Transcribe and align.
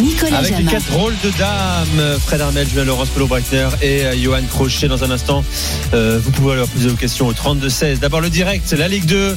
Nicolas 0.00 0.38
Avec 0.38 0.58
les 0.58 0.64
quatre 0.64 0.92
rôles 0.92 1.14
de 1.22 1.30
dames, 1.38 2.18
Fred 2.26 2.40
Armel, 2.40 2.68
Julien 2.68 2.84
Laurence, 2.84 3.08
Polo 3.10 3.28
Breitner 3.28 3.68
et 3.80 4.04
euh, 4.04 4.16
Johan 4.16 4.42
Crochet 4.50 4.88
dans 4.88 5.04
un 5.04 5.10
instant. 5.10 5.44
Euh, 5.92 6.18
vous 6.22 6.32
pouvez 6.32 6.56
leur 6.56 6.66
poser 6.68 6.88
vos 6.88 6.96
questions 6.96 7.28
au 7.28 7.32
32-16. 7.32 8.00
D'abord 8.00 8.20
le 8.20 8.28
direct, 8.28 8.72
la 8.72 8.88
Ligue 8.88 9.06
2, 9.06 9.36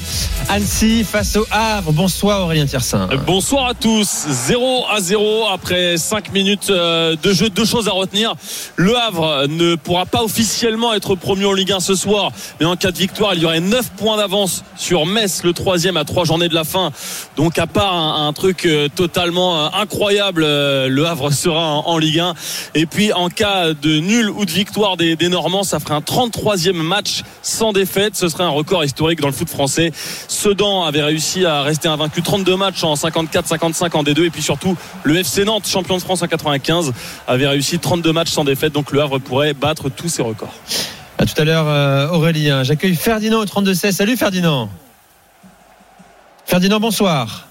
Annecy 0.50 1.04
face 1.04 1.36
au 1.36 1.46
Havre. 1.52 1.92
Bonsoir 1.92 2.42
Aurélien 2.42 2.66
Tiersin. 2.66 3.08
Bonsoir 3.28 3.68
à 3.68 3.74
tous. 3.76 4.26
0 4.30 4.86
à 4.92 5.00
0 5.00 5.46
après 5.54 5.98
5 5.98 6.34
minutes 6.34 6.72
euh, 6.72 7.16
de 7.22 7.34
jeu. 7.34 7.50
Deux 7.50 7.66
choses 7.66 7.88
à 7.88 7.92
retenir. 7.92 8.34
Le 8.78 8.98
Havre 8.98 9.46
ne 9.48 9.76
pourra 9.76 10.08
pas 10.08 10.24
officiellement 10.24 10.94
être 10.96 11.14
promu 11.16 11.46
en 11.46 11.54
Ligue 11.54 11.72
1 11.74 11.80
ce 11.80 11.94
soir, 11.94 12.32
mais 12.60 12.66
en 12.66 12.76
cas 12.76 12.92
de 12.92 12.98
victoire, 12.98 13.36
il 13.36 13.42
y 13.42 13.46
aurait 13.46 13.60
9 13.60 13.92
points 13.92 14.18
d'avance 14.18 14.64
sur 14.76 15.06
Metz, 15.06 15.44
le 15.44 15.54
troisième 15.54 15.98
à 15.98 16.04
trois 16.04 16.26
journées 16.26 16.50
de 16.50 16.56
la 16.56 16.64
fin. 16.64 16.92
Donc 17.36 17.60
à 17.60 17.68
part 17.68 17.94
un, 17.94 18.28
un 18.28 18.34
truc 18.34 18.66
euh, 18.66 18.88
totalement 18.94 19.66
euh, 19.66 19.70
incroyable, 19.80 20.44
euh, 20.44 20.47
le 20.48 21.06
Havre 21.06 21.32
sera 21.32 21.76
en, 21.76 21.88
en 21.88 21.98
Ligue 21.98 22.20
1. 22.20 22.34
Et 22.76 22.86
puis 22.86 23.14
en 23.14 23.30
cas 23.30 23.74
de 23.74 24.00
nul 24.00 24.30
ou 24.30 24.46
de 24.46 24.52
victoire 24.52 24.98
des, 24.98 25.16
des 25.16 25.30
Normands, 25.30 25.64
ça 25.64 25.80
ferait 25.80 25.94
un 25.94 26.00
33e 26.00 26.74
match 26.74 27.24
sans 27.42 27.74
défaite. 27.74 28.16
Ce 28.16 28.30
serait 28.30 28.44
un 28.44 28.50
record 28.50 28.84
historique 28.84 29.22
dans 29.22 29.28
le 29.28 29.34
foot 29.34 29.50
français. 29.50 29.92
Sedan 30.28 30.84
avait 30.84 31.04
réussi 31.04 31.46
à 31.46 31.62
rester 31.62 31.88
invaincu 31.88 32.22
32 32.22 32.56
matchs 32.56 32.84
en 32.84 32.94
54-55 32.94 33.96
en 33.96 34.04
D2 34.04 34.26
et 34.26 34.30
puis 34.30 34.42
surtout 34.42 34.76
le 35.04 35.18
FC 35.18 35.46
Nantes, 35.46 35.68
champion 35.68 35.98
de 35.98 36.02
France 36.02 36.22
en 36.22 36.28
95, 36.28 36.94
avait 37.28 37.48
réussi 37.48 37.80
32 37.80 38.12
matchs 38.12 38.32
sans 38.32 38.44
défaite. 38.44 38.74
Donc 38.74 38.92
le 38.92 39.02
Havre 39.02 39.20
pourrait 39.20 39.54
battre 39.54 39.90
tous 39.90 40.10
ses 40.10 40.22
records. 40.22 40.54
À 41.18 41.26
tout 41.26 41.40
à 41.42 41.44
l'heure 41.44 41.68
euh, 41.68 42.10
Aurélien. 42.10 42.64
J'accueille 42.64 42.96
Ferdinand 42.96 43.40
au 43.40 43.46
32-16. 43.46 43.92
Salut 43.92 44.18
Ferdinand. 44.18 44.70
Ferdinand, 46.46 46.80
bonsoir. 46.80 47.48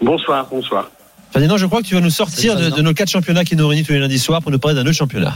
Bonsoir, 0.00 0.46
bonsoir. 0.50 0.90
Ferdinand, 1.32 1.56
je 1.56 1.66
crois 1.66 1.80
que 1.82 1.86
tu 1.86 1.94
vas 1.94 2.00
nous 2.00 2.10
sortir 2.10 2.56
de, 2.56 2.70
de 2.70 2.82
nos 2.82 2.92
quatre 2.92 3.10
championnats 3.10 3.44
qui 3.44 3.56
nous 3.56 3.66
réunissent 3.68 3.86
tous 3.86 3.92
les 3.92 4.00
lundis 4.00 4.18
soirs 4.18 4.42
pour 4.42 4.50
nous 4.50 4.58
parler 4.58 4.74
d'un 4.74 4.82
autre 4.82 4.92
championnat. 4.96 5.34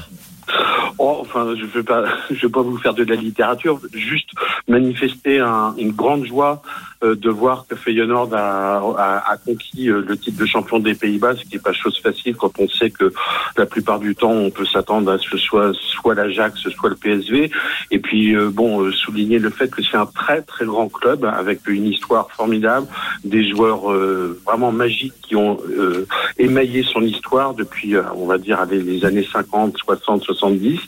Oh, 0.99 1.19
enfin, 1.21 1.55
je 1.59 1.63
ne 1.63 1.67
vais 1.69 1.83
pas, 1.83 2.05
je 2.31 2.41
vais 2.47 2.53
pas 2.53 2.63
vous 2.63 2.79
faire 2.79 2.95
de 2.95 3.03
la 3.05 3.17
littérature, 3.17 3.81
juste 3.93 4.29
manifester 4.69 5.41
un- 5.41 5.75
une 5.79 5.91
grande 5.93 6.25
joie 6.27 6.63
euh, 6.63 6.94
de 7.15 7.31
voir 7.31 7.67
que 7.69 7.75
Feyenoord 7.77 8.33
a, 8.35 8.79
a, 8.97 9.33
a 9.33 9.37
conquis 9.37 9.91
euh, 9.91 10.03
le 10.09 10.17
titre 10.17 10.39
de 10.39 10.47
champion 10.47 10.79
des 10.79 10.95
Pays-Bas, 10.95 11.37
ce 11.37 11.43
qui 11.45 11.55
n'est 11.57 11.61
pas 11.63 11.73
chose 11.73 11.99
facile 12.03 12.37
quand 12.37 12.53
on 12.59 12.69
sait 12.69 12.91
que 12.91 13.13
la 13.57 13.67
plupart 13.67 13.99
du 13.99 14.15
temps 14.17 14.31
on 14.33 14.51
peut 14.51 14.65
s'attendre 14.65 15.11
à 15.13 15.19
ce 15.19 15.29
que 15.29 15.37
ce 15.37 15.45
soit 15.45 15.73
soit 15.75 16.15
l'Ajax, 16.15 16.61
soit 16.71 16.89
le 16.91 16.97
PSV, 16.97 17.51
et 17.91 17.99
puis 17.99 18.35
euh, 18.35 18.51
bon, 18.51 18.83
euh, 18.83 18.93
souligner 18.93 19.39
le 19.39 19.51
fait 19.51 19.69
que 19.71 19.83
c'est 19.83 19.97
un 19.97 20.07
très 20.07 20.41
très 20.43 20.65
grand 20.65 20.89
club 20.89 21.25
avec 21.25 21.61
une 21.67 21.87
histoire 21.87 22.31
formidable, 22.31 22.87
des 23.25 23.49
joueurs 23.49 23.91
euh, 23.93 24.41
vraiment 24.47 24.73
magiques 24.73 25.15
qui 25.23 25.37
ont 25.37 25.59
euh, 25.69 26.07
émaillé 26.39 26.83
son 26.85 27.03
histoire 27.03 27.55
depuis, 27.55 27.97
euh, 27.97 28.03
on 28.17 28.27
va 28.27 28.39
dire, 28.39 28.65
les 28.71 29.05
années 29.05 29.27
50, 29.31 29.77
60, 29.77 30.23
70. 30.23 30.81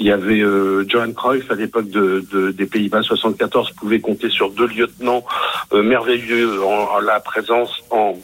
Il 0.00 0.06
y 0.06 0.10
avait 0.10 0.40
euh, 0.40 0.84
Johan 0.88 1.12
Cruyff 1.12 1.50
à 1.50 1.54
l'époque 1.54 1.88
de, 1.88 2.24
de- 2.32 2.50
des 2.50 2.66
Pays-Bas 2.66 3.02
74 3.02 3.70
pouvait 3.72 4.00
compter 4.00 4.28
sur 4.30 4.50
deux 4.50 4.66
lieutenants 4.66 5.24
euh, 5.24 5.45
merveilleux 5.72 6.62
en, 6.62 6.94
en 6.96 7.00
la 7.00 7.20
présence 7.20 7.72
en, 7.90 8.14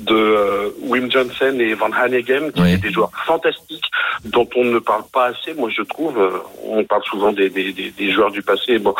de 0.00 0.14
euh, 0.14 0.68
Wim 0.82 1.10
Johnson 1.10 1.56
et 1.60 1.74
Van 1.74 1.90
Hanegem 1.92 2.52
qui 2.52 2.60
Oui. 2.62 2.72
étaient 2.72 2.88
des 2.88 2.92
joueurs 2.92 3.10
fantastiques 3.26 3.84
dont 4.24 4.48
on 4.56 4.64
ne 4.64 4.78
parle 4.78 5.02
pas 5.12 5.26
assez. 5.26 5.54
Moi, 5.54 5.70
je 5.74 5.82
trouve, 5.82 6.18
euh, 6.18 6.30
on 6.64 6.84
parle 6.84 7.02
souvent 7.04 7.32
des, 7.32 7.50
des, 7.50 7.72
des, 7.72 7.90
des 7.90 8.10
joueurs 8.12 8.30
du 8.30 8.42
passé. 8.42 8.78
Bon, 8.78 8.94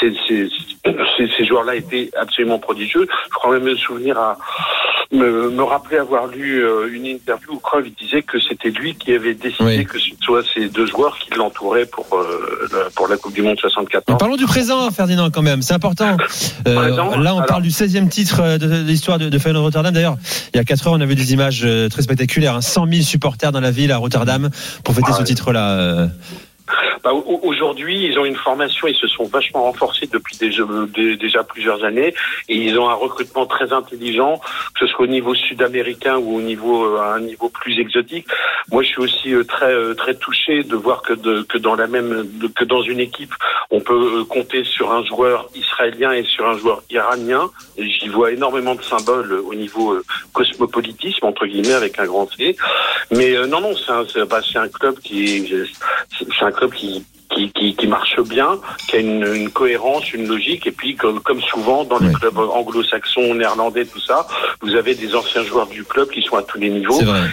c'est, 0.00 0.12
c'est, 0.26 0.48
c'est- 1.16 1.28
ces 1.36 1.44
joueurs-là 1.44 1.74
étaient 1.76 2.10
absolument 2.16 2.58
prodigieux. 2.58 3.06
Je 3.26 3.30
crois 3.34 3.52
même 3.54 3.64
me 3.64 3.76
souvenir 3.76 4.18
à 4.18 4.36
me, 5.14 5.50
me 5.50 5.62
rappeler 5.62 5.98
avoir 5.98 6.26
lu 6.26 6.62
euh, 6.64 6.92
une 6.92 7.06
interview 7.06 7.52
où 7.54 7.58
Cruyff 7.58 7.86
disait 7.96 8.22
que 8.22 8.38
c'était 8.40 8.70
lui 8.70 8.94
qui 8.94 9.12
avait 9.14 9.34
décidé 9.34 9.64
Oui. 9.78 9.84
que 9.86 9.98
ce 9.98 10.10
soit 10.22 10.42
ces 10.54 10.68
deux 10.68 10.86
joueurs 10.86 11.16
qui 11.18 11.30
l'entouraient 11.38 11.86
pour 11.86 12.06
euh, 12.12 12.68
la, 12.72 12.90
pour 12.90 13.08
la 13.08 13.16
Coupe 13.16 13.32
du 13.34 13.42
Monde 13.42 13.58
64 13.58 14.10
ans. 14.12 14.16
Parlons 14.16 14.36
du 14.36 14.46
présent, 14.46 14.90
Ferdinand, 14.90 15.30
quand 15.30 15.42
même. 15.42 15.62
C'est 15.62 15.74
important. 15.74 16.16
Euh, 16.66 16.74
Présent, 16.76 17.16
là, 17.18 17.34
on 17.34 17.38
alors. 17.38 17.46
parle 17.46 17.62
du 17.62 17.70
16e 17.70 18.08
titre 18.08 18.40
euh, 18.40 18.58
de, 18.58 18.66
de 18.66 18.82
l'histoire 18.82 19.18
de, 19.18 19.28
de 19.28 19.38
Feyenoord 19.38 19.64
Rotterdam. 19.64 19.92
D'ailleurs, 19.94 20.16
il 20.52 20.56
y 20.56 20.60
a 20.60 20.64
4 20.64 20.86
heures, 20.88 20.92
on 20.94 21.00
a 21.00 21.06
vu 21.06 21.14
des 21.14 21.32
images 21.32 21.62
euh, 21.64 21.88
très 21.88 22.02
spectaculaires. 22.02 22.56
hein. 22.56 22.60
100 22.60 22.86
000 22.90 23.02
supporters 23.02 23.52
dans 23.52 23.60
la 23.60 23.70
ville 23.70 23.92
à 23.92 23.96
Rotterdam 23.98 24.50
pour 24.84 24.94
fêter 24.94 25.10
Ouais. 25.12 25.18
ce 25.18 25.22
titre-là. 25.22 26.08
Euh. 26.68 26.72
Bah, 27.02 27.12
au- 27.12 27.40
Aujourd'hui, 27.44 28.06
ils 28.06 28.18
ont 28.18 28.24
une 28.24 28.36
formation, 28.36 28.86
ils 28.88 28.96
se 28.96 29.06
sont 29.06 29.24
vachement 29.24 29.64
renforcés 29.64 30.06
depuis 30.10 30.36
déjà, 30.38 30.62
dé- 30.88 31.16
déjà 31.16 31.44
plusieurs 31.44 31.84
années 31.84 32.14
et 32.48 32.56
ils 32.56 32.78
ont 32.78 32.88
un 32.88 32.94
recrutement 32.94 33.46
très 33.46 33.72
intelligent, 33.72 34.40
que 34.74 34.86
ce 34.86 34.86
soit 34.86 35.04
au 35.04 35.08
niveau 35.08 35.34
sud-américain 35.34 36.16
ou 36.16 36.36
au 36.36 36.40
niveau 36.40 36.84
euh, 36.84 37.00
à 37.00 37.14
un 37.14 37.20
niveau 37.20 37.48
plus 37.50 37.78
exotique. 37.78 38.26
Moi, 38.72 38.82
je 38.82 38.88
suis 38.88 39.00
aussi 39.00 39.34
euh, 39.34 39.44
très 39.44 39.72
euh, 39.72 39.94
très 39.94 40.14
touché 40.14 40.62
de 40.64 40.76
voir 40.76 41.02
que 41.02 41.58
dans 41.58 41.74
la 41.74 41.86
même 41.86 42.26
que 42.56 42.64
dans 42.64 42.82
une 42.82 43.00
équipe, 43.00 43.34
on 43.70 43.80
peut 43.80 44.20
euh, 44.20 44.24
compter 44.24 44.64
sur 44.64 44.90
un 44.92 45.04
joueur 45.04 45.48
israélien 45.54 46.12
et 46.12 46.24
sur 46.24 46.46
un 46.48 46.56
joueur 46.58 46.82
iranien. 46.90 47.50
J'y 47.78 48.08
vois 48.08 48.32
énormément 48.32 48.74
de 48.74 48.82
symboles 48.82 49.32
euh, 49.32 49.42
au 49.42 49.54
niveau 49.54 49.92
euh, 49.92 50.02
cosmopolitisme 50.32 51.26
entre 51.26 51.46
guillemets 51.46 51.74
avec 51.74 51.98
un 51.98 52.06
grand 52.06 52.28
C. 52.36 52.56
Mais 53.10 53.36
euh, 53.36 53.46
non, 53.46 53.60
non, 53.60 53.74
c'est 53.76 53.92
un, 54.20 54.24
bah, 54.24 54.40
club 54.72 54.98
qui 55.00 55.24
est, 55.24 55.66
c'est 56.18 56.44
club 56.54 56.72
qui, 56.72 57.04
qui, 57.30 57.50
qui, 57.52 57.74
qui 57.74 57.86
marche 57.86 58.18
bien, 58.34 58.58
qui 58.88 58.96
a 58.96 59.00
une, 59.00 59.26
une 59.34 59.50
cohérence, 59.50 60.12
une 60.12 60.26
logique, 60.26 60.66
et 60.66 60.72
puis 60.72 60.94
comme, 60.96 61.20
comme 61.20 61.42
souvent 61.42 61.84
dans 61.84 61.98
les 61.98 62.08
Oui. 62.08 62.14
clubs 62.14 62.38
anglo-saxons, 62.38 63.34
néerlandais, 63.34 63.84
tout 63.84 64.00
ça, 64.00 64.26
vous 64.62 64.74
avez 64.74 64.94
des 64.94 65.14
anciens 65.14 65.44
joueurs 65.44 65.66
du 65.66 65.84
club 65.84 66.08
qui 66.10 66.22
sont 66.22 66.36
à 66.36 66.42
tous 66.42 66.58
les 66.58 66.70
niveaux. 66.70 66.98
C'est 66.98 67.04
vrai. 67.04 67.28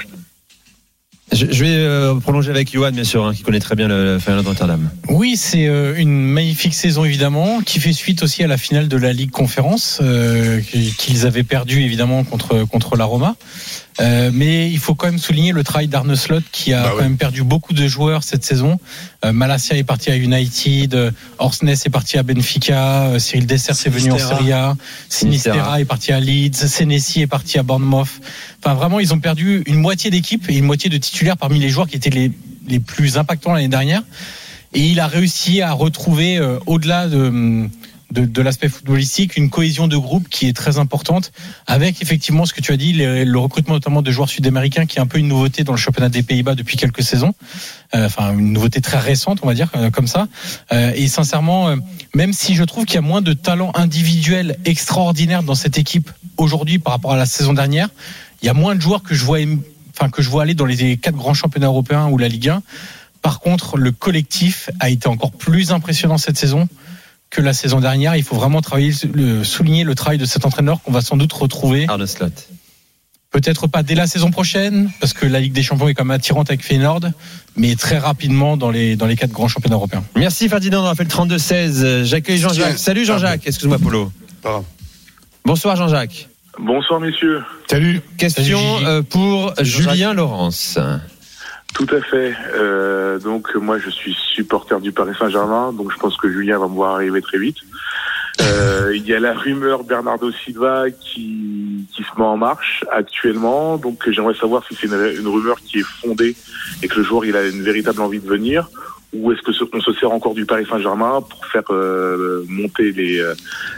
Je, 1.33 1.45
je 1.49 1.63
vais 1.63 1.77
euh, 1.77 2.15
prolonger 2.15 2.49
avec 2.49 2.69
Johan, 2.73 2.91
bien 2.91 3.05
sûr, 3.05 3.23
hein, 3.25 3.33
qui 3.33 3.41
connaît 3.41 3.61
très 3.61 3.75
bien 3.75 3.87
le, 3.87 4.03
le 4.03 4.19
Feyenoord 4.19 4.47
Rotterdam. 4.47 4.89
Oui, 5.07 5.37
c'est 5.37 5.65
euh, 5.65 5.93
une 5.95 6.25
magnifique 6.25 6.73
saison 6.73 7.05
évidemment, 7.05 7.61
qui 7.61 7.79
fait 7.79 7.93
suite 7.93 8.21
aussi 8.21 8.43
à 8.43 8.47
la 8.47 8.57
finale 8.57 8.89
de 8.89 8.97
la 8.97 9.13
Ligue 9.13 9.31
Conférence 9.31 9.99
euh, 10.01 10.59
qu'ils 10.97 11.25
avaient 11.25 11.43
perdu 11.45 11.83
évidemment 11.83 12.25
contre 12.25 12.65
contre 12.65 12.97
la 12.97 13.05
Roma. 13.05 13.37
Euh, 13.99 14.31
mais 14.33 14.71
il 14.71 14.79
faut 14.79 14.95
quand 14.95 15.07
même 15.07 15.19
souligner 15.19 15.51
le 15.51 15.63
travail 15.63 15.87
d'Arne 15.87 16.15
Slot 16.15 16.41
qui 16.51 16.73
a 16.73 16.83
Bah 16.83 16.91
quand 16.95 17.03
même 17.03 17.17
perdu 17.17 17.43
beaucoup 17.43 17.73
de 17.73 17.87
joueurs 17.87 18.23
cette 18.23 18.43
saison. 18.43 18.79
Euh, 19.25 19.33
Malasia 19.33 19.75
est 19.75 19.83
parti 19.83 20.09
à 20.11 20.15
United, 20.15 20.95
euh, 20.95 21.11
Orsnes 21.39 21.69
est 21.69 21.89
parti 21.89 22.17
à 22.17 22.23
Benfica, 22.23 23.07
euh, 23.07 23.19
Cyril 23.19 23.45
Dessers 23.45 23.73
est 23.85 23.89
venu 23.89 24.11
en. 24.11 24.17
Serie 24.17 24.53
A, 24.53 24.75
Sinistera 25.09 25.53
Sinistera. 25.53 25.81
est 25.81 25.85
parti 25.85 26.11
à 26.13 26.19
Leeds, 26.19 26.67
Senesi 26.67 27.21
est 27.21 27.27
parti 27.27 27.59
à 27.59 27.63
Bournemouth. 27.63 28.21
Enfin 28.59 28.75
vraiment, 28.75 28.99
ils 28.99 29.13
ont 29.13 29.19
perdu 29.19 29.63
une 29.65 29.77
moitié 29.77 30.09
d'équipe 30.09 30.49
et 30.49 30.57
une 30.57 30.65
moitié 30.65 30.89
de 30.89 30.97
titulaires 30.97 31.37
parmi 31.37 31.59
les 31.59 31.69
joueurs 31.69 31.87
qui 31.87 31.97
étaient 31.97 32.09
les 32.09 32.31
les 32.67 32.79
plus 32.79 33.17
impactants 33.17 33.53
l'année 33.53 33.67
dernière. 33.67 34.03
Et 34.73 34.87
il 34.87 34.99
a 34.99 35.07
réussi 35.07 35.61
à 35.61 35.73
retrouver, 35.73 36.37
euh, 36.37 36.57
au-delà 36.65 37.07
de, 37.07 37.67
de, 38.11 38.25
de 38.25 38.41
l'aspect 38.41 38.69
footballistique, 38.69 39.37
une 39.37 39.49
cohésion 39.49 39.87
de 39.87 39.97
groupe 39.97 40.29
qui 40.29 40.47
est 40.47 40.53
très 40.53 40.77
importante, 40.77 41.31
avec 41.65 42.01
effectivement 42.01 42.45
ce 42.45 42.53
que 42.53 42.61
tu 42.61 42.71
as 42.71 42.77
dit, 42.77 42.93
le, 42.93 43.39
recrutement 43.39 43.73
notamment 43.73 44.01
de 44.01 44.11
joueurs 44.11 44.29
sud-américains, 44.29 44.85
qui 44.85 44.99
est 44.99 45.01
un 45.01 45.07
peu 45.07 45.17
une 45.17 45.27
nouveauté 45.27 45.63
dans 45.63 45.73
le 45.73 45.77
championnat 45.77 46.09
des 46.09 46.21
Pays-Bas 46.21 46.55
depuis 46.55 46.77
quelques 46.77 47.03
saisons. 47.03 47.33
Euh, 47.95 48.05
Enfin, 48.11 48.33
une 48.37 48.51
nouveauté 48.51 48.81
très 48.81 48.97
récente, 48.97 49.39
on 49.41 49.47
va 49.47 49.53
dire, 49.53 49.69
euh, 49.75 49.89
comme 49.89 50.07
ça. 50.07 50.27
Euh, 50.73 50.91
et 50.95 51.07
sincèrement, 51.07 51.69
euh, 51.69 51.77
même 52.13 52.33
si 52.33 52.55
je 52.55 52.63
trouve 52.65 52.83
qu'il 52.83 52.95
y 52.95 52.97
a 52.97 53.01
moins 53.01 53.21
de 53.21 53.31
talent 53.31 53.71
individuel 53.73 54.57
extraordinaire 54.65 55.43
dans 55.43 55.55
cette 55.55 55.77
équipe 55.77 56.11
aujourd'hui 56.35 56.77
par 56.77 56.91
rapport 56.93 57.13
à 57.13 57.17
la 57.17 57.25
saison 57.25 57.53
dernière, 57.53 57.87
il 58.41 58.47
y 58.47 58.49
a 58.49 58.53
moins 58.53 58.75
de 58.75 58.81
joueurs 58.81 59.01
que 59.01 59.15
je 59.15 59.23
vois, 59.23 59.37
enfin 59.95 60.09
que 60.09 60.21
je 60.21 60.29
vois 60.29 60.43
aller 60.43 60.55
dans 60.55 60.65
les 60.65 60.97
quatre 60.97 61.15
grands 61.15 61.33
championnats 61.33 61.67
européens 61.67 62.09
ou 62.09 62.17
la 62.17 62.27
Ligue 62.27 62.49
1. 62.49 62.63
Par 63.21 63.39
contre, 63.39 63.77
le 63.77 63.91
collectif 63.91 64.69
a 64.81 64.89
été 64.89 65.07
encore 65.07 65.31
plus 65.31 65.71
impressionnant 65.71 66.17
cette 66.17 66.37
saison 66.37 66.67
que 67.31 67.41
la 67.41 67.53
saison 67.53 67.79
dernière. 67.79 68.15
Il 68.15 68.23
faut 68.23 68.35
vraiment 68.35 68.61
travailler, 68.61 68.93
le, 69.13 69.43
souligner 69.43 69.83
le 69.83 69.95
travail 69.95 70.19
de 70.19 70.25
cet 70.25 70.45
entraîneur 70.45 70.83
qu'on 70.83 70.91
va 70.91 71.01
sans 71.01 71.17
doute 71.17 71.33
retrouver. 71.33 71.85
Arne 71.87 72.05
Slot. 72.05 72.27
Peut-être 73.31 73.67
pas 73.67 73.81
dès 73.81 73.95
la 73.95 74.07
saison 74.07 74.29
prochaine, 74.29 74.91
parce 74.99 75.13
que 75.13 75.25
la 75.25 75.39
Ligue 75.39 75.53
des 75.53 75.63
Champions 75.63 75.87
est 75.87 75.93
quand 75.93 76.03
même 76.03 76.11
attirante 76.11 76.49
avec 76.49 76.61
Feyenoord, 76.61 77.05
mais 77.55 77.75
très 77.75 77.97
rapidement 77.97 78.57
dans 78.57 78.69
les, 78.69 78.97
dans 78.97 79.05
les 79.07 79.15
quatre 79.15 79.31
grands 79.31 79.47
championnats 79.47 79.77
européens. 79.77 80.03
Merci 80.17 80.49
Ferdinand, 80.49 80.83
on 80.83 80.89
a 80.89 80.95
fait 80.95 81.05
le 81.05 81.09
32-16. 81.09 81.53
Euh, 81.53 82.03
J'accueille 82.03 82.37
Jean-Jacques. 82.37 82.77
Salut 82.77 83.05
Jean-Jacques. 83.05 83.47
Excuse-moi, 83.47 83.79
Polo. 83.79 84.11
Pardon. 84.41 84.65
Bonsoir 85.45 85.77
Jean-Jacques. 85.77 86.27
Bonsoir 86.59 86.99
messieurs. 86.99 87.41
Salut. 87.67 88.01
Question 88.17 88.59
Salut, 88.59 88.87
euh, 88.87 89.01
pour. 89.01 89.53
Julien 89.61 90.13
Laurence. 90.13 90.77
Tout 91.73 91.87
à 91.95 92.01
fait. 92.01 92.35
Euh, 92.53 93.17
donc 93.19 93.55
moi 93.55 93.79
je 93.79 93.89
suis 93.89 94.13
supporter 94.13 94.79
du 94.81 94.91
Paris 94.91 95.13
Saint-Germain, 95.17 95.73
donc 95.73 95.91
je 95.91 95.97
pense 95.97 96.17
que 96.17 96.29
Julien 96.31 96.59
va 96.59 96.67
me 96.67 96.73
voir 96.73 96.95
arriver 96.95 97.21
très 97.21 97.37
vite. 97.39 97.57
Euh, 98.41 98.91
il 98.95 99.07
y 99.07 99.13
a 99.13 99.19
la 99.19 99.33
rumeur 99.33 99.83
Bernardo 99.83 100.31
Silva 100.31 100.85
qui, 100.91 101.85
qui 101.95 102.03
se 102.03 102.09
met 102.19 102.25
en 102.25 102.37
marche 102.37 102.83
actuellement, 102.91 103.77
donc 103.77 104.07
j'aimerais 104.09 104.35
savoir 104.35 104.63
si 104.67 104.75
c'est 104.75 104.87
une, 104.87 105.13
une 105.19 105.27
rumeur 105.27 105.59
qui 105.61 105.79
est 105.79 105.85
fondée 106.01 106.35
et 106.83 106.87
que 106.87 106.97
le 106.97 107.03
joueur 107.03 107.25
il 107.25 107.35
a 107.35 107.47
une 107.47 107.61
véritable 107.63 108.01
envie 108.01 108.19
de 108.19 108.27
venir, 108.27 108.67
ou 109.13 109.31
est-ce 109.31 109.41
que 109.41 109.51
ce- 109.51 109.63
on 109.73 109.81
se 109.81 109.93
sert 109.93 110.11
encore 110.11 110.33
du 110.33 110.45
Paris 110.45 110.65
Saint-Germain 110.69 111.21
pour 111.21 111.45
faire 111.47 111.63
euh, 111.71 112.43
monter 112.49 112.91
les 112.91 113.19
euh, 113.19 113.33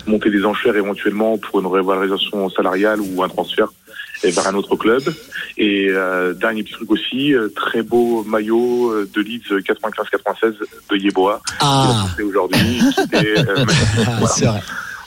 monter 0.08 0.30
les 0.30 0.44
enchères 0.46 0.76
éventuellement 0.76 1.38
pour 1.38 1.60
une 1.60 1.68
revalorisation 1.68 2.50
salariale 2.50 3.00
ou 3.02 3.24
un 3.24 3.30
transfert 3.30 3.68
vers 4.32 4.48
un 4.48 4.56
autre 4.56 4.76
club 4.76 5.04
Et 5.58 5.88
euh, 5.90 6.34
dernier 6.34 6.64
petit 6.64 6.74
truc 6.74 6.92
aussi, 6.92 7.34
euh, 7.34 7.50
très 7.56 7.82
beau 7.82 8.24
maillot 8.24 8.90
euh, 8.92 9.10
de 9.14 9.22
Leeds 9.22 9.50
95-96 9.50 10.56
de 10.92 10.98
Yeboah 10.98 11.42
qui 11.46 11.54
Ah, 11.60 12.08
aujourd'hui. 12.24 12.82
euh, 13.14 13.66
ah, 14.08 14.28
c'est 14.28 14.46
vrai. 14.46 14.62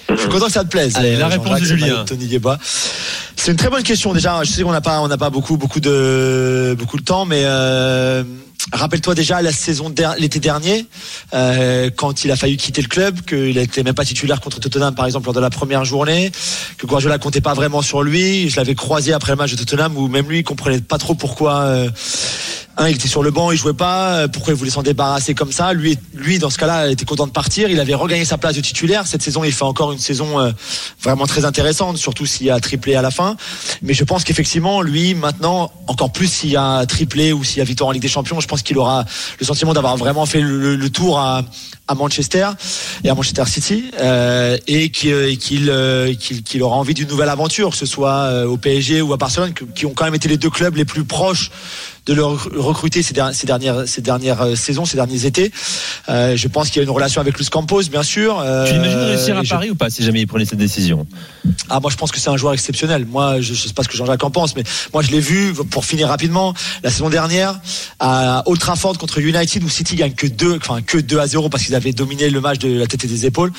Je 0.09 0.17
suis 0.17 0.29
content 0.29 0.47
que 0.47 0.53
ça 0.53 0.65
te 0.65 0.69
plaise. 0.69 0.97
Allez, 0.97 1.17
la 1.17 1.27
euh, 1.27 1.31
réponse 1.31 1.61
de 1.61 1.65
Julien. 1.65 2.03
de 2.03 2.09
Tony 2.09 2.27
Guébois. 2.27 2.59
C'est 3.37 3.51
une 3.51 3.57
très 3.57 3.71
bonne 3.71 3.83
question 3.83 4.13
déjà. 4.13 4.43
Je 4.45 4.51
sais 4.51 4.63
qu'on 4.63 4.73
n'a 4.73 4.81
pas, 4.81 5.01
on 5.01 5.09
n'a 5.09 5.19
pas 5.19 5.31
beaucoup, 5.31 5.57
beaucoup 5.57 5.81
de, 5.81 6.77
beaucoup 6.79 6.99
de 6.99 7.05
temps, 7.05 7.25
mais 7.25 7.43
euh, 7.45 8.23
rappelle-toi 8.73 9.15
déjà 9.15 9.41
la 9.43 9.53
saison 9.53 9.93
l'été 10.19 10.41
dernier, 10.41 10.87
euh, 11.35 11.91
quand 11.95 12.25
il 12.25 12.31
a 12.31 12.37
failli 12.37 12.57
quitter 12.57 12.83
le 12.83 12.89
club, 12.89 13.21
qu'il 13.23 13.55
n'était 13.57 13.83
même 13.83 13.95
pas 13.95 14.05
titulaire 14.05 14.41
contre 14.41 14.61
Tottenham 14.61 14.95
par 14.95 15.07
exemple 15.07 15.27
lors 15.27 15.35
de 15.35 15.41
la 15.41 15.51
première 15.51 15.85
journée, 15.85 16.33
que 16.79 16.87
Guardiola 16.87 17.19
comptait 17.19 17.41
pas 17.41 17.55
vraiment 17.55 17.83
sur 17.83 18.03
lui. 18.03 18.49
Je 18.49 18.57
l'avais 18.57 18.75
croisé 18.75 19.13
après 19.13 19.33
le 19.33 19.37
match 19.37 19.53
de 19.53 19.57
Tottenham 19.57 19.97
où 19.97 20.09
même 20.09 20.29
lui 20.29 20.39
il 20.39 20.45
comprenait 20.45 20.81
pas 20.81 20.99
trop 20.99 21.15
pourquoi. 21.15 21.61
euh, 21.63 21.91
un, 22.79 22.89
il 22.89 22.97
était 22.97 23.09
sur 23.09 23.23
le 23.23 23.31
banc, 23.31 23.51
il 23.53 23.57
jouait 23.57 23.73
pas. 23.73 24.17
euh, 24.17 24.29
Pourquoi 24.29 24.53
il 24.53 24.57
voulait 24.57 24.71
s'en 24.71 24.83
débarrasser 24.83 25.35
comme 25.35 25.51
ça? 25.51 25.73
Lui, 25.73 25.99
lui, 26.15 26.39
dans 26.39 26.51
ce 26.51 26.59
cas-là, 26.59 26.91
était 26.91 27.07
content 27.07 27.27
de 27.27 27.33
partir. 27.33 27.71
Il 27.71 27.81
avait 27.81 27.95
regagné 27.95 28.25
sa 28.27 28.37
place 28.37 28.55
de 28.55 28.61
titulaire. 28.61 29.07
Cette 29.07 29.23
saison, 29.23 29.45
il 29.45 29.53
fait 29.53 29.63
encore 29.65 29.93
une 29.93 29.99
saison 29.99 30.39
euh, 30.41 30.51
vraiment 31.03 31.27
très 31.27 31.47
intéressante, 31.47 31.97
surtout 31.97 32.27
s'il 32.27 32.51
a 32.51 32.61
triplé 32.61 32.95
à 32.95 33.01
la 33.03 33.11
fin. 33.11 33.37
Mais 33.81 33.95
je 33.95 34.05
pense 34.05 34.25
qu'effectivement, 34.25 34.83
lui, 34.83 35.15
maintenant, 35.15 35.73
encore 35.87 36.13
plus 36.13 36.31
s'il 36.31 36.57
a 36.59 36.85
triplé 36.87 37.33
ou 37.33 37.45
s'il 37.45 37.63
a 37.63 37.65
victoire 37.65 37.89
en 37.89 37.93
Ligue 37.93 38.03
des 38.03 38.09
Champions, 38.09 38.41
je 38.41 38.47
pense 38.49 38.61
qu'il 38.63 38.77
aura 38.77 39.07
le 39.41 39.47
sentiment 39.47 39.73
d'avoir 39.73 39.97
vraiment 39.97 40.27
fait 40.27 40.41
le, 40.43 40.91
tour 40.91 41.19
à, 41.19 41.43
Manchester 41.97 42.49
et 43.05 43.09
à 43.09 43.15
Manchester 43.15 43.45
City 43.47 43.85
euh, 44.01 44.59
et 44.67 44.91
qui- 44.91 45.09
et 45.11 45.37
qu'il 45.39 46.63
aura 46.63 46.77
envie 46.77 46.95
d'une 46.95 47.09
nouvelle 47.09 47.29
aventure, 47.29 47.71
que 47.71 47.77
ce 47.77 47.87
soit 47.87 48.45
au 48.47 48.57
PSG 48.57 49.01
ou 49.03 49.13
à 49.13 49.17
Barcelone, 49.17 49.53
qui 49.75 49.87
ont 49.87 49.95
quand 49.95 50.05
même 50.05 50.15
été 50.15 50.29
les 50.29 50.37
deux 50.37 50.51
clubs 50.51 50.77
les 50.77 50.85
plus 50.85 51.05
proches 51.05 51.51
de 52.07 52.15
le 52.15 52.25
rec- 52.25 52.53
recruter 52.57 53.03
ces, 53.03 53.13
der- 53.15 53.35
ces 53.35 53.47
dernières 53.47 53.87
ces 53.87 54.01
dernières 54.01 54.41
euh, 54.43 54.55
saisons, 54.57 54.85
ces 54.85 54.97
derniers 54.97 55.27
étés. 55.27 55.51
Euh, 56.09 56.37
je 56.37 56.49
pense 56.49 56.69
qu'il 56.71 56.77
y 56.77 56.81
a 56.81 56.85
une 56.85 56.91
relation 56.95 57.21
avec 57.21 57.37
Luis 57.37 57.47
Campos, 57.47 57.83
bien 57.91 58.03
sûr. 58.03 58.39
Euh, 58.41 58.67
Tu 58.69 58.75
imagines 58.77 58.99
réussir 58.99 59.37
à 59.37 59.43
je- 59.43 59.51
Paris 59.51 59.71
ou 59.71 59.75
pas 59.75 59.91
si 59.91 60.03
jamais 60.05 60.21
il 60.21 60.27
prenait 60.27 60.45
cette 60.45 60.59
décision? 60.59 61.07
Ah, 61.69 61.81
moi, 61.81 61.91
je 61.91 61.97
pense 61.97 62.13
que 62.13 62.21
c'est 62.21 62.31
un 62.31 62.37
joueur 62.37 62.53
exceptionnel. 62.53 63.07
Moi, 63.07 63.41
je, 63.41 63.55
je 63.55 63.67
sais 63.69 63.73
pas 63.75 63.83
ce 63.83 63.89
que 63.89 63.97
Jean-Jacques 63.97 64.23
en 64.25 64.31
pense, 64.31 64.55
mais 64.57 64.63
moi, 64.93 65.03
je 65.03 65.11
l'ai 65.11 65.21
vu, 65.21 65.53
pour 65.71 65.85
finir 65.85 66.09
rapidement, 66.09 66.55
la 66.83 66.91
saison 66.91 67.09
dernière, 67.11 67.59
à 67.99 68.43
Old 68.47 68.61
Trafford 68.61 68.99
contre 68.99 69.19
United, 69.19 69.63
où 69.65 69.69
City 69.69 69.97
gagne 69.97 70.13
que 70.13 70.27
2, 70.27 70.57
enfin, 70.57 70.83
que 70.83 70.99
2 70.99 71.19
à 71.19 71.27
0 71.27 71.49
parce 71.49 71.65
qu'ils 71.65 71.75
avaient 71.75 71.93
dominé 71.93 72.31
le 72.31 72.41
match 72.41 72.59
de 72.59 72.79
la 72.79 72.87
tête 72.87 73.05
et 73.05 73.09
des 73.09 73.27
épaules, 73.27 73.53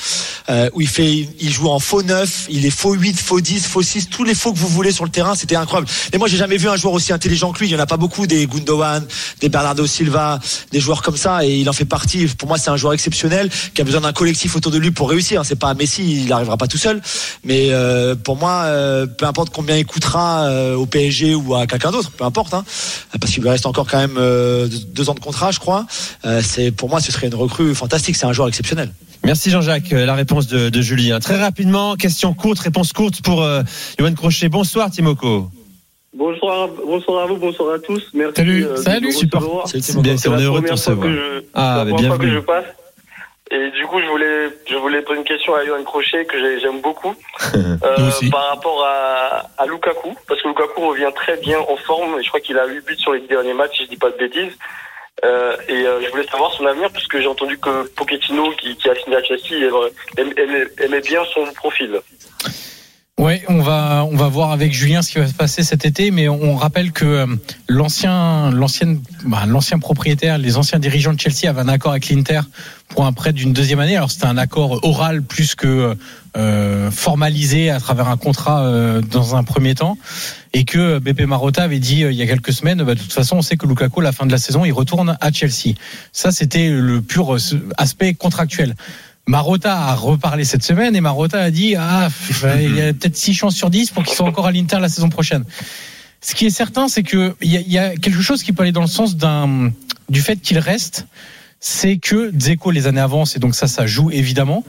euh, 0.48 0.70
où 0.74 0.80
il 0.80 0.88
fait, 0.88 1.28
il 1.40 1.50
joue 1.52 1.68
en 1.68 1.78
faux 1.80 2.02
9, 2.02 2.46
il 2.50 2.64
est 2.64 2.70
faux 2.70 2.94
8, 2.94 3.18
faux 3.20 3.40
10, 3.40 3.66
faux 3.66 3.82
6, 3.82 4.08
tous 4.08 4.24
les 4.24 4.34
faux 4.34 4.52
que 4.52 4.58
vous 4.58 4.68
voulez 4.68 4.92
sur 4.92 5.04
le 5.04 5.10
terrain, 5.10 5.34
c'était 5.34 5.56
incroyable. 5.56 5.88
Et 6.12 6.18
moi, 6.18 6.28
j'ai 6.28 6.36
jamais 6.38 6.56
vu 6.56 6.68
un 6.68 6.76
joueur 6.76 6.94
aussi 6.94 7.12
intelligent 7.12 7.52
que 7.52 7.58
lui. 7.60 7.68
Il 7.68 7.72
y 7.72 7.76
en 7.76 7.80
a 7.80 7.86
pas 7.86 7.96
beaucoup, 7.96 8.26
des 8.26 8.37
Gundogan, 8.46 9.04
des 9.40 9.48
Bernardo 9.48 9.86
Silva, 9.86 10.38
des 10.72 10.80
joueurs 10.80 11.02
comme 11.02 11.16
ça, 11.16 11.44
et 11.44 11.58
il 11.58 11.68
en 11.68 11.72
fait 11.72 11.84
partie. 11.84 12.26
Pour 12.26 12.48
moi, 12.48 12.58
c'est 12.58 12.70
un 12.70 12.76
joueur 12.76 12.92
exceptionnel 12.92 13.50
qui 13.74 13.80
a 13.80 13.84
besoin 13.84 14.00
d'un 14.00 14.12
collectif 14.12 14.56
autour 14.56 14.72
de 14.72 14.78
lui 14.78 14.90
pour 14.90 15.10
réussir. 15.10 15.42
C'est 15.44 15.58
pas 15.58 15.74
Messi, 15.74 16.22
il 16.22 16.28
n'arrivera 16.28 16.56
pas 16.56 16.66
tout 16.66 16.78
seul, 16.78 17.00
mais 17.44 17.68
euh, 17.70 18.14
pour 18.14 18.36
moi, 18.36 18.62
euh, 18.64 19.06
peu 19.06 19.26
importe 19.26 19.50
combien 19.50 19.76
il 19.76 19.86
coûtera 19.86 20.44
euh, 20.44 20.74
au 20.74 20.86
PSG 20.86 21.34
ou 21.34 21.54
à 21.54 21.66
quelqu'un 21.66 21.90
d'autre, 21.90 22.10
peu 22.10 22.24
importe, 22.24 22.54
hein, 22.54 22.64
parce 23.20 23.32
qu'il 23.32 23.42
lui 23.42 23.50
reste 23.50 23.66
encore 23.66 23.86
quand 23.86 23.98
même 23.98 24.18
deux 24.92 25.10
ans 25.10 25.14
de 25.14 25.20
contrat, 25.20 25.50
je 25.50 25.58
crois. 25.58 25.86
C'est 26.42 26.70
pour 26.70 26.88
moi, 26.88 27.00
ce 27.00 27.12
serait 27.12 27.26
une 27.26 27.34
recrue 27.34 27.74
fantastique. 27.74 28.16
C'est 28.16 28.26
un 28.26 28.32
joueur 28.32 28.48
exceptionnel. 28.48 28.92
Merci 29.24 29.50
Jean-Jacques. 29.50 29.90
La 29.90 30.14
réponse 30.14 30.46
de, 30.46 30.68
de 30.68 30.80
Julien. 30.80 31.20
Très 31.20 31.40
rapidement, 31.40 31.96
question 31.96 32.34
courte, 32.34 32.60
réponse 32.60 32.92
courte 32.92 33.20
pour 33.22 33.46
Johan 33.98 34.14
Crochet. 34.14 34.48
Bonsoir 34.48 34.90
Timoko. 34.90 35.50
Bonsoir, 36.14 36.68
bonsoir 36.68 37.24
à 37.24 37.26
vous, 37.26 37.36
bonsoir 37.36 37.74
à 37.74 37.78
tous. 37.78 38.02
Merci. 38.14 38.34
Salut, 38.36 38.64
euh, 38.64 38.76
salut, 38.76 39.12
super. 39.12 39.40
C'est- 39.66 39.80
C'est 39.82 40.00
bien, 40.00 40.16
C'est 40.16 40.28
on 40.28 40.34
est 40.34 40.38
la 40.38 40.44
heureux 40.44 40.60
de 40.62 40.66
te 40.66 40.72
première 40.72 40.82
fois 40.84 40.94
recevoir. 40.94 41.06
que 41.08 41.14
je, 41.14 41.44
Ah, 41.54 41.82
mais 41.84 41.90
fois 41.90 41.98
que 41.98 42.02
bienvenue. 42.02 42.32
je 42.32 42.38
passe. 42.40 42.64
Et 43.50 43.70
du 43.70 43.86
coup, 43.86 43.98
je 44.00 44.06
voulais, 44.06 44.48
je 44.68 44.76
voulais 44.76 45.02
poser 45.02 45.18
une 45.20 45.24
question 45.24 45.54
à 45.54 45.64
Johan 45.64 45.82
Crochet 45.84 46.24
que 46.26 46.38
j'ai- 46.38 46.60
j'aime 46.60 46.80
beaucoup 46.80 47.14
euh, 47.54 48.10
par 48.30 48.48
rapport 48.48 48.84
à, 48.84 49.48
à 49.58 49.66
Lukaku, 49.66 50.14
parce 50.26 50.40
que 50.42 50.48
Lukaku 50.48 50.80
revient 50.88 51.10
très 51.14 51.36
bien 51.38 51.58
en 51.60 51.76
forme. 51.76 52.22
Je 52.22 52.28
crois 52.28 52.40
qu'il 52.40 52.58
a 52.58 52.66
8 52.66 52.84
buts 52.84 52.96
sur 52.98 53.12
les 53.12 53.20
derniers 53.20 53.54
matchs, 53.54 53.76
si 53.78 53.84
je 53.84 53.88
dis 53.90 53.96
pas 53.96 54.10
de 54.10 54.16
bêtises. 54.16 54.52
Euh, 55.24 55.56
et 55.68 55.86
euh, 55.86 56.00
je 56.04 56.10
voulais 56.10 56.26
savoir 56.28 56.52
son 56.52 56.64
avenir, 56.66 56.90
puisque 56.90 57.18
j'ai 57.18 57.26
entendu 57.26 57.58
que 57.58 57.88
Pochettino, 57.96 58.50
qui, 58.52 58.76
qui 58.76 58.88
a 58.88 58.94
signé 58.94 59.16
à 59.16 59.22
Chelsea, 59.22 59.66
aimait, 60.16 60.32
aimait- 60.36 60.68
aimait 60.80 61.00
bien 61.00 61.22
son 61.34 61.44
profil. 61.54 62.00
Ouais, 63.18 63.42
on 63.48 63.60
va 63.60 64.06
on 64.08 64.14
va 64.14 64.28
voir 64.28 64.52
avec 64.52 64.72
Julien 64.72 65.02
ce 65.02 65.10
qui 65.10 65.18
va 65.18 65.26
se 65.26 65.34
passer 65.34 65.64
cet 65.64 65.84
été, 65.84 66.12
mais 66.12 66.28
on 66.28 66.54
rappelle 66.54 66.92
que 66.92 67.04
euh, 67.04 67.26
l'ancien 67.68 68.52
l'ancienne 68.52 69.00
bah, 69.24 69.44
l'ancien 69.44 69.80
propriétaire, 69.80 70.38
les 70.38 70.56
anciens 70.56 70.78
dirigeants 70.78 71.12
de 71.12 71.18
Chelsea 71.18 71.50
avaient 71.50 71.60
un 71.60 71.68
accord 71.68 71.90
avec 71.90 72.08
l'Inter 72.10 72.42
pour 72.88 73.06
un 73.06 73.12
prêt 73.12 73.32
d'une 73.32 73.52
deuxième 73.52 73.80
année. 73.80 73.96
Alors 73.96 74.12
c'était 74.12 74.26
un 74.26 74.38
accord 74.38 74.84
oral 74.84 75.22
plus 75.22 75.56
que 75.56 75.96
euh, 76.36 76.90
formalisé 76.92 77.70
à 77.70 77.80
travers 77.80 78.06
un 78.06 78.16
contrat 78.16 78.62
euh, 78.62 79.00
dans 79.00 79.34
un 79.34 79.42
premier 79.42 79.74
temps, 79.74 79.98
et 80.52 80.64
que 80.64 81.00
Beppe 81.00 81.22
Marotta 81.22 81.64
avait 81.64 81.80
dit 81.80 82.04
euh, 82.04 82.12
il 82.12 82.16
y 82.16 82.22
a 82.22 82.26
quelques 82.26 82.52
semaines, 82.52 82.84
bah, 82.84 82.94
de 82.94 83.00
toute 83.00 83.12
façon 83.12 83.38
on 83.38 83.42
sait 83.42 83.56
que 83.56 83.66
Lukaku 83.66 84.00
à 84.00 84.04
la 84.04 84.12
fin 84.12 84.26
de 84.26 84.32
la 84.32 84.38
saison 84.38 84.64
il 84.64 84.72
retourne 84.72 85.18
à 85.20 85.32
Chelsea. 85.32 85.74
Ça 86.12 86.30
c'était 86.30 86.70
le 86.70 87.02
pur 87.02 87.34
euh, 87.34 87.38
aspect 87.78 88.14
contractuel. 88.14 88.76
Marotta 89.28 89.76
a 89.76 89.94
reparlé 89.94 90.44
cette 90.44 90.62
semaine 90.62 90.96
et 90.96 91.02
Marotta 91.02 91.38
a 91.40 91.50
dit 91.50 91.76
ah 91.76 92.08
il 92.58 92.76
y 92.76 92.80
a 92.80 92.94
peut-être 92.94 93.16
6 93.16 93.34
chances 93.34 93.54
sur 93.54 93.68
10 93.68 93.90
pour 93.90 94.02
qu'ils 94.02 94.16
soient 94.16 94.26
encore 94.26 94.46
à 94.46 94.52
l'Inter 94.52 94.78
la 94.80 94.88
saison 94.88 95.10
prochaine. 95.10 95.44
Ce 96.22 96.34
qui 96.34 96.46
est 96.46 96.50
certain, 96.50 96.88
c'est 96.88 97.02
que 97.02 97.36
il 97.42 97.54
y, 97.54 97.70
y 97.70 97.78
a 97.78 97.94
quelque 97.94 98.22
chose 98.22 98.42
qui 98.42 98.52
peut 98.52 98.62
aller 98.62 98.72
dans 98.72 98.80
le 98.80 98.88
sens 98.88 99.16
d'un 99.16 99.70
du 100.08 100.22
fait 100.22 100.36
qu'il 100.36 100.58
reste, 100.58 101.06
c'est 101.60 101.98
que 101.98 102.30
Dzeko 102.30 102.70
les 102.70 102.86
années 102.86 103.00
avancent 103.00 103.36
et 103.36 103.38
donc 103.38 103.54
ça 103.54 103.68
ça 103.68 103.86
joue 103.86 104.10
évidemment. 104.10 104.64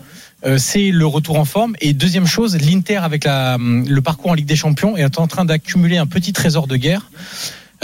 Euh, 0.45 0.57
c'est 0.57 0.91
le 0.91 1.05
retour 1.05 1.39
en 1.39 1.45
forme 1.45 1.75
et 1.79 1.93
deuxième 1.93 2.27
chose, 2.27 2.57
l'Inter 2.57 2.97
avec 2.97 3.23
la, 3.23 3.57
le 3.57 4.01
parcours 4.01 4.31
en 4.31 4.33
Ligue 4.33 4.45
des 4.45 4.57
Champions 4.57 4.97
est 4.97 5.19
en 5.19 5.27
train 5.27 5.45
d'accumuler 5.45 5.97
un 5.97 6.05
petit 6.05 6.33
trésor 6.33 6.67
de 6.67 6.75
guerre. 6.75 7.09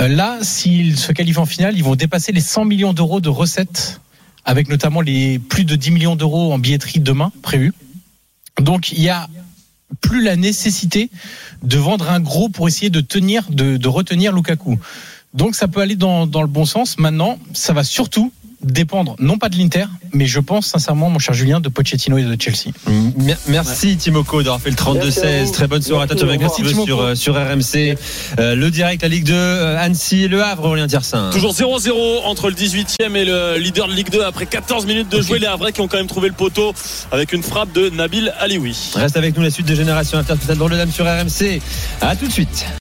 Euh, 0.01 0.09
là, 0.09 0.39
s'ils 0.41 0.97
se 0.97 1.13
qualifient 1.13 1.39
en 1.39 1.45
finale, 1.45 1.77
ils 1.77 1.83
vont 1.83 1.95
dépasser 1.95 2.33
les 2.33 2.41
100 2.41 2.65
millions 2.65 2.91
d'euros 2.91 3.21
de 3.21 3.29
recettes 3.29 4.01
avec 4.45 4.69
notamment 4.69 5.01
les 5.01 5.39
plus 5.39 5.65
de 5.65 5.75
10 5.75 5.91
millions 5.91 6.15
d'euros 6.15 6.53
en 6.53 6.59
billetterie 6.59 6.99
demain 6.99 7.31
prévus. 7.41 7.73
Donc 8.61 8.91
il 8.91 9.01
y 9.01 9.09
a 9.09 9.27
plus 10.01 10.23
la 10.23 10.35
nécessité 10.35 11.09
de 11.63 11.77
vendre 11.77 12.09
un 12.09 12.19
gros 12.19 12.49
pour 12.49 12.67
essayer 12.67 12.89
de 12.89 13.01
tenir, 13.01 13.45
de, 13.49 13.87
retenir 13.87 14.33
Lukaku. 14.33 14.79
Donc 15.33 15.55
ça 15.55 15.67
peut 15.67 15.81
aller 15.81 15.95
dans 15.95 16.25
le 16.25 16.47
bon 16.47 16.65
sens. 16.65 16.97
Maintenant, 16.97 17.37
ça 17.53 17.73
va 17.73 17.83
surtout 17.83 18.31
dépendre, 18.65 19.15
non 19.19 19.37
pas 19.37 19.49
de 19.49 19.57
l'Inter, 19.57 19.85
mais 20.13 20.25
je 20.25 20.39
pense 20.39 20.65
sincèrement, 20.67 21.09
mon 21.09 21.19
cher 21.19 21.33
Julien, 21.33 21.59
de 21.59 21.69
Pochettino 21.69 22.17
et 22.17 22.23
de 22.23 22.35
Chelsea. 22.41 22.71
Mer- 23.17 23.37
Merci 23.47 23.95
Timoko 23.97 24.41
d'avoir 24.43 24.59
fait 24.61 24.71
le 24.71 24.75
Merci 24.93 25.19
à 25.19 25.23
32-16. 25.25 25.45
vous. 25.45 25.51
Très 25.53 25.67
bonne 25.67 25.81
soirée 25.81 26.03
à 26.03 26.07
toi. 26.15 26.27
Merci, 26.37 26.61
veux 26.63 26.69
revoir. 26.69 26.85
sur, 26.85 27.01
euh, 27.01 27.15
sur 27.15 27.35
RMC. 27.35 27.95
Euh, 28.39 28.55
le 28.55 28.71
direct, 28.71 29.01
la 29.03 29.07
Ligue 29.07 29.25
2, 29.25 29.33
euh, 29.33 29.77
Annecy 29.79 30.23
et 30.23 30.27
Le 30.27 30.43
Havre, 30.43 30.65
Aurélien 30.65 30.87
Tiersin. 30.87 31.29
Toujours 31.31 31.53
0-0 31.53 32.21
entre 32.25 32.49
le 32.49 32.55
18e 32.55 33.15
et 33.15 33.25
le 33.25 33.57
leader 33.57 33.87
de 33.87 33.93
Ligue 33.93 34.09
2 34.09 34.23
après 34.23 34.45
14 34.47 34.85
minutes 34.85 35.09
de 35.09 35.21
jouer. 35.21 35.39
Les 35.39 35.45
Havrais 35.47 35.71
qui 35.71 35.81
ont 35.81 35.87
quand 35.87 35.97
même 35.97 36.07
trouvé 36.07 36.27
le 36.29 36.33
poteau 36.33 36.73
avec 37.11 37.31
une 37.33 37.43
frappe 37.43 37.71
de 37.73 37.89
Nabil 37.89 38.33
Alioui. 38.39 38.75
Reste 38.95 39.17
avec 39.17 39.35
nous 39.37 39.43
la 39.43 39.51
suite 39.51 39.67
de 39.67 39.75
Génération 39.75 40.17
Inter, 40.17 40.33
tout 40.43 40.51
à 40.51 40.55
l'heure, 40.55 40.67
le 40.69 40.77
dame 40.77 40.91
sur 40.91 41.05
RMC. 41.05 41.61
À 42.01 42.15
tout 42.15 42.25
de 42.27 42.31
suite. 42.31 42.65